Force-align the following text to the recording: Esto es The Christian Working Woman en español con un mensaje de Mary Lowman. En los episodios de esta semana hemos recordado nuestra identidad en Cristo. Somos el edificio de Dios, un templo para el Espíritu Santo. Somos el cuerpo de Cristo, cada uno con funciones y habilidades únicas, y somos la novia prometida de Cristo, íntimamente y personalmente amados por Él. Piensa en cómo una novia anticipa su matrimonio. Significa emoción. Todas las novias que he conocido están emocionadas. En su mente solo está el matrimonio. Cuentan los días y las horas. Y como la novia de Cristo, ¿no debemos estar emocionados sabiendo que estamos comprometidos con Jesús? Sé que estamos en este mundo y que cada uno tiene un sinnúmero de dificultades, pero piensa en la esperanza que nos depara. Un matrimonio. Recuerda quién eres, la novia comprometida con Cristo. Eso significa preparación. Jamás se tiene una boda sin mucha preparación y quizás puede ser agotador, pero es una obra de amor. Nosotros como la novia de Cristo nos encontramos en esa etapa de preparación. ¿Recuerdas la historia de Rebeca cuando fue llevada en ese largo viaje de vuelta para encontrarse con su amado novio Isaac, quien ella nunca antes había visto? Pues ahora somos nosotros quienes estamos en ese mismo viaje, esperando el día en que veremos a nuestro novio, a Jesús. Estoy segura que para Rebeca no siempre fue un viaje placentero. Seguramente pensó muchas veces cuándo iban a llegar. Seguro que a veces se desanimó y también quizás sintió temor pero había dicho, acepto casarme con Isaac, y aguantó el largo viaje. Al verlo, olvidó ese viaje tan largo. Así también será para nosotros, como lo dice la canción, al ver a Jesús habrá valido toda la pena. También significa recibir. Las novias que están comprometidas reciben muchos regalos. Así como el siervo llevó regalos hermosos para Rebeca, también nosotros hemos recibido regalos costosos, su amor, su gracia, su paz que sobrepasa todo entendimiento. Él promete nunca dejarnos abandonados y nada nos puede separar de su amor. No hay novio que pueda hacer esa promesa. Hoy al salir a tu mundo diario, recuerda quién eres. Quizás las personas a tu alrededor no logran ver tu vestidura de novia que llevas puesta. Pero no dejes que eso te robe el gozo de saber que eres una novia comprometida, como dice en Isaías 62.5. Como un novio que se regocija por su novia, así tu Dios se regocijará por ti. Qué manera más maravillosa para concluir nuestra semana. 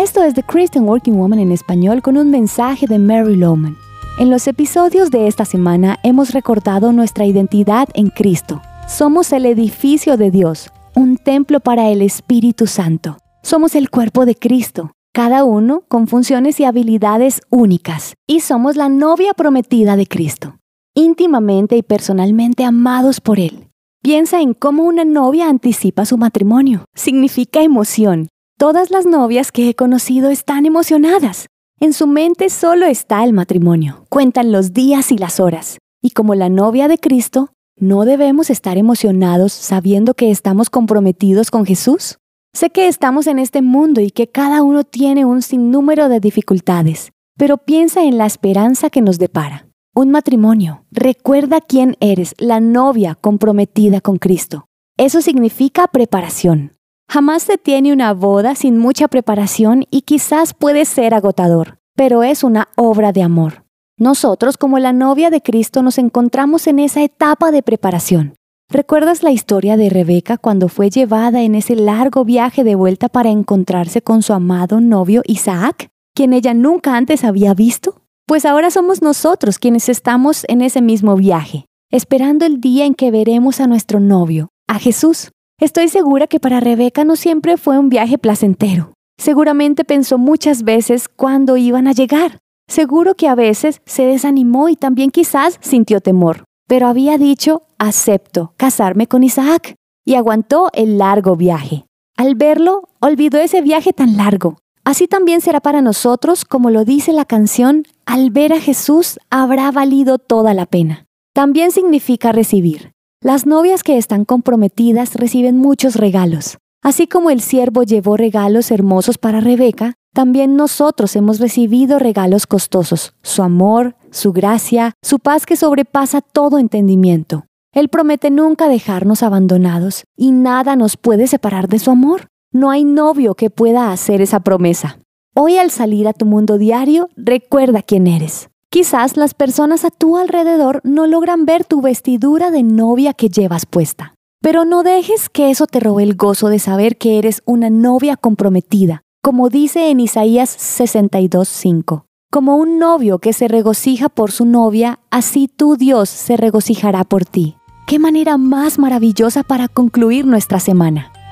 Esto 0.00 0.22
es 0.22 0.34
The 0.34 0.44
Christian 0.44 0.84
Working 0.84 1.16
Woman 1.16 1.40
en 1.40 1.50
español 1.50 2.02
con 2.02 2.16
un 2.16 2.30
mensaje 2.30 2.86
de 2.86 3.00
Mary 3.00 3.34
Lowman. 3.34 3.76
En 4.20 4.30
los 4.30 4.46
episodios 4.46 5.10
de 5.10 5.26
esta 5.26 5.44
semana 5.44 5.98
hemos 6.04 6.30
recordado 6.30 6.92
nuestra 6.92 7.26
identidad 7.26 7.88
en 7.94 8.10
Cristo. 8.10 8.62
Somos 8.86 9.32
el 9.32 9.44
edificio 9.44 10.16
de 10.16 10.30
Dios, 10.30 10.70
un 10.94 11.16
templo 11.16 11.58
para 11.58 11.88
el 11.88 12.00
Espíritu 12.00 12.68
Santo. 12.68 13.16
Somos 13.42 13.74
el 13.74 13.90
cuerpo 13.90 14.24
de 14.24 14.36
Cristo, 14.36 14.92
cada 15.12 15.42
uno 15.42 15.82
con 15.88 16.06
funciones 16.06 16.60
y 16.60 16.64
habilidades 16.64 17.40
únicas, 17.50 18.14
y 18.28 18.38
somos 18.38 18.76
la 18.76 18.88
novia 18.88 19.34
prometida 19.34 19.96
de 19.96 20.06
Cristo, 20.06 20.60
íntimamente 20.94 21.76
y 21.76 21.82
personalmente 21.82 22.62
amados 22.62 23.20
por 23.20 23.40
Él. 23.40 23.66
Piensa 24.00 24.40
en 24.40 24.54
cómo 24.54 24.84
una 24.84 25.04
novia 25.04 25.48
anticipa 25.48 26.04
su 26.04 26.18
matrimonio. 26.18 26.84
Significa 26.94 27.62
emoción. 27.62 28.28
Todas 28.58 28.90
las 28.90 29.06
novias 29.06 29.52
que 29.52 29.68
he 29.68 29.76
conocido 29.76 30.30
están 30.30 30.66
emocionadas. 30.66 31.46
En 31.78 31.92
su 31.92 32.08
mente 32.08 32.50
solo 32.50 32.86
está 32.86 33.22
el 33.22 33.32
matrimonio. 33.32 34.04
Cuentan 34.08 34.50
los 34.50 34.72
días 34.72 35.12
y 35.12 35.16
las 35.16 35.38
horas. 35.38 35.78
Y 36.02 36.10
como 36.10 36.34
la 36.34 36.48
novia 36.48 36.88
de 36.88 36.98
Cristo, 36.98 37.50
¿no 37.76 38.04
debemos 38.04 38.50
estar 38.50 38.76
emocionados 38.76 39.52
sabiendo 39.52 40.14
que 40.14 40.32
estamos 40.32 40.70
comprometidos 40.70 41.52
con 41.52 41.66
Jesús? 41.66 42.18
Sé 42.52 42.70
que 42.70 42.88
estamos 42.88 43.28
en 43.28 43.38
este 43.38 43.62
mundo 43.62 44.00
y 44.00 44.10
que 44.10 44.26
cada 44.26 44.64
uno 44.64 44.82
tiene 44.82 45.24
un 45.24 45.42
sinnúmero 45.42 46.08
de 46.08 46.18
dificultades, 46.18 47.12
pero 47.36 47.58
piensa 47.58 48.02
en 48.02 48.18
la 48.18 48.26
esperanza 48.26 48.90
que 48.90 49.02
nos 49.02 49.20
depara. 49.20 49.68
Un 49.94 50.10
matrimonio. 50.10 50.84
Recuerda 50.90 51.60
quién 51.60 51.96
eres, 52.00 52.34
la 52.38 52.58
novia 52.58 53.14
comprometida 53.20 54.00
con 54.00 54.16
Cristo. 54.16 54.66
Eso 54.96 55.22
significa 55.22 55.86
preparación. 55.86 56.72
Jamás 57.10 57.42
se 57.42 57.56
tiene 57.56 57.94
una 57.94 58.12
boda 58.12 58.54
sin 58.54 58.76
mucha 58.76 59.08
preparación 59.08 59.86
y 59.90 60.02
quizás 60.02 60.52
puede 60.52 60.84
ser 60.84 61.14
agotador, 61.14 61.78
pero 61.96 62.22
es 62.22 62.44
una 62.44 62.68
obra 62.76 63.12
de 63.12 63.22
amor. 63.22 63.64
Nosotros 63.96 64.58
como 64.58 64.78
la 64.78 64.92
novia 64.92 65.30
de 65.30 65.40
Cristo 65.40 65.82
nos 65.82 65.96
encontramos 65.96 66.66
en 66.66 66.78
esa 66.78 67.02
etapa 67.02 67.50
de 67.50 67.62
preparación. 67.62 68.34
¿Recuerdas 68.70 69.22
la 69.22 69.30
historia 69.30 69.78
de 69.78 69.88
Rebeca 69.88 70.36
cuando 70.36 70.68
fue 70.68 70.90
llevada 70.90 71.40
en 71.40 71.54
ese 71.54 71.76
largo 71.76 72.26
viaje 72.26 72.62
de 72.62 72.74
vuelta 72.74 73.08
para 73.08 73.30
encontrarse 73.30 74.02
con 74.02 74.22
su 74.22 74.34
amado 74.34 74.82
novio 74.82 75.22
Isaac, 75.26 75.88
quien 76.14 76.34
ella 76.34 76.52
nunca 76.52 76.94
antes 76.94 77.24
había 77.24 77.54
visto? 77.54 78.02
Pues 78.26 78.44
ahora 78.44 78.70
somos 78.70 79.00
nosotros 79.00 79.58
quienes 79.58 79.88
estamos 79.88 80.44
en 80.48 80.60
ese 80.60 80.82
mismo 80.82 81.16
viaje, 81.16 81.64
esperando 81.90 82.44
el 82.44 82.60
día 82.60 82.84
en 82.84 82.94
que 82.94 83.10
veremos 83.10 83.60
a 83.60 83.66
nuestro 83.66 83.98
novio, 83.98 84.50
a 84.66 84.78
Jesús. 84.78 85.30
Estoy 85.60 85.88
segura 85.88 86.26
que 86.26 86.40
para 86.40 86.60
Rebeca 86.60 87.04
no 87.04 87.16
siempre 87.16 87.56
fue 87.56 87.78
un 87.78 87.88
viaje 87.88 88.18
placentero. 88.18 88.92
Seguramente 89.18 89.84
pensó 89.84 90.18
muchas 90.18 90.62
veces 90.62 91.08
cuándo 91.08 91.56
iban 91.56 91.88
a 91.88 91.92
llegar. 91.92 92.38
Seguro 92.68 93.14
que 93.14 93.28
a 93.28 93.34
veces 93.34 93.80
se 93.84 94.04
desanimó 94.04 94.68
y 94.68 94.76
también 94.76 95.10
quizás 95.10 95.58
sintió 95.60 96.00
temor 96.00 96.44
pero 96.68 96.86
había 96.86 97.18
dicho, 97.18 97.62
acepto 97.78 98.52
casarme 98.56 99.08
con 99.08 99.24
Isaac, 99.24 99.74
y 100.04 100.14
aguantó 100.14 100.68
el 100.74 100.98
largo 100.98 101.34
viaje. 101.34 101.86
Al 102.16 102.34
verlo, 102.34 102.82
olvidó 103.00 103.38
ese 103.40 103.62
viaje 103.62 103.92
tan 103.92 104.16
largo. 104.16 104.58
Así 104.84 105.08
también 105.08 105.40
será 105.40 105.60
para 105.60 105.80
nosotros, 105.80 106.44
como 106.44 106.70
lo 106.70 106.84
dice 106.84 107.12
la 107.12 107.24
canción, 107.24 107.84
al 108.06 108.30
ver 108.30 108.52
a 108.52 108.60
Jesús 108.60 109.18
habrá 109.30 109.70
valido 109.70 110.18
toda 110.18 110.54
la 110.54 110.66
pena. 110.66 111.06
También 111.34 111.72
significa 111.72 112.32
recibir. 112.32 112.92
Las 113.20 113.46
novias 113.46 113.82
que 113.82 113.98
están 113.98 114.24
comprometidas 114.24 115.16
reciben 115.16 115.56
muchos 115.56 115.96
regalos. 115.96 116.58
Así 116.84 117.08
como 117.08 117.30
el 117.30 117.40
siervo 117.40 117.82
llevó 117.82 118.16
regalos 118.16 118.70
hermosos 118.70 119.18
para 119.18 119.40
Rebeca, 119.40 119.94
también 120.14 120.54
nosotros 120.54 121.16
hemos 121.16 121.40
recibido 121.40 121.98
regalos 121.98 122.46
costosos, 122.46 123.14
su 123.24 123.42
amor, 123.42 123.96
su 124.12 124.32
gracia, 124.32 124.92
su 125.02 125.18
paz 125.18 125.46
que 125.46 125.56
sobrepasa 125.56 126.20
todo 126.20 126.60
entendimiento. 126.60 127.46
Él 127.72 127.88
promete 127.88 128.30
nunca 128.30 128.68
dejarnos 128.68 129.24
abandonados 129.24 130.04
y 130.16 130.30
nada 130.30 130.76
nos 130.76 130.96
puede 130.96 131.26
separar 131.26 131.66
de 131.66 131.80
su 131.80 131.90
amor. 131.90 132.28
No 132.52 132.70
hay 132.70 132.84
novio 132.84 133.34
que 133.34 133.50
pueda 133.50 133.90
hacer 133.90 134.20
esa 134.20 134.38
promesa. 134.38 135.00
Hoy 135.34 135.56
al 135.56 135.72
salir 135.72 136.06
a 136.06 136.12
tu 136.12 136.24
mundo 136.24 136.56
diario, 136.56 137.08
recuerda 137.16 137.82
quién 137.82 138.06
eres. 138.06 138.48
Quizás 138.70 139.16
las 139.16 139.32
personas 139.32 139.86
a 139.86 139.90
tu 139.90 140.18
alrededor 140.18 140.82
no 140.84 141.06
logran 141.06 141.46
ver 141.46 141.64
tu 141.64 141.80
vestidura 141.80 142.50
de 142.50 142.62
novia 142.62 143.14
que 143.14 143.30
llevas 143.30 143.64
puesta. 143.64 144.14
Pero 144.42 144.66
no 144.66 144.82
dejes 144.82 145.30
que 145.30 145.50
eso 145.50 145.66
te 145.66 145.80
robe 145.80 146.02
el 146.02 146.16
gozo 146.16 146.48
de 146.48 146.58
saber 146.58 146.98
que 146.98 147.18
eres 147.18 147.42
una 147.46 147.70
novia 147.70 148.18
comprometida, 148.18 149.00
como 149.22 149.48
dice 149.48 149.88
en 149.88 150.00
Isaías 150.00 150.54
62.5. 150.58 152.04
Como 152.30 152.56
un 152.56 152.78
novio 152.78 153.20
que 153.20 153.32
se 153.32 153.48
regocija 153.48 154.10
por 154.10 154.32
su 154.32 154.44
novia, 154.44 154.98
así 155.10 155.48
tu 155.48 155.76
Dios 155.76 156.10
se 156.10 156.36
regocijará 156.36 157.04
por 157.04 157.24
ti. 157.24 157.56
Qué 157.86 157.98
manera 157.98 158.36
más 158.36 158.78
maravillosa 158.78 159.44
para 159.44 159.68
concluir 159.68 160.26
nuestra 160.26 160.60
semana. 160.60 161.10